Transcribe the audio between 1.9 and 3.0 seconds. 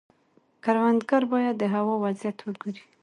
وضعیت وګوري.